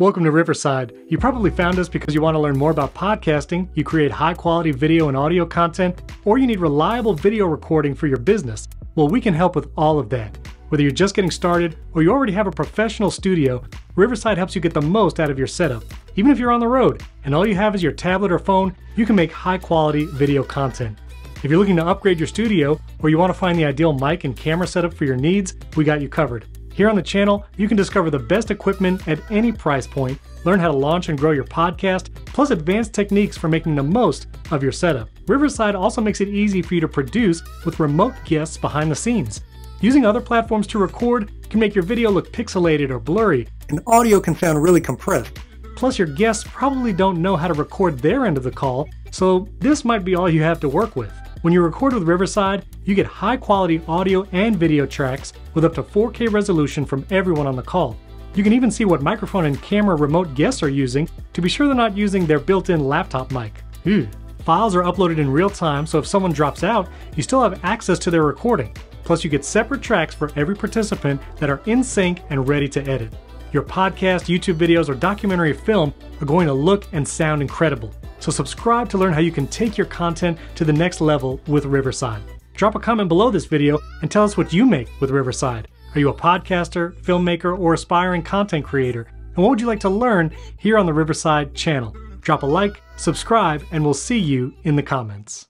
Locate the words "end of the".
48.24-48.52